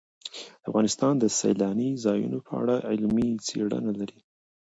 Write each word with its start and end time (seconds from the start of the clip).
افغانستان 0.67 1.13
د 1.19 1.25
سیلانی 1.39 1.89
ځایونه 2.05 2.37
په 2.47 2.53
اړه 2.61 2.75
علمي 2.89 3.29
څېړنې 3.47 3.91
لري. 3.99 4.19